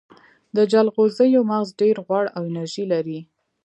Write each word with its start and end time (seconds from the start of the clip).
د 0.55 0.57
جلغوزیو 0.71 1.41
مغز 1.51 1.69
ډیر 1.81 1.95
غوړ 2.05 2.25
او 2.35 2.41
انرژي 2.49 2.85
لري. 2.93 3.19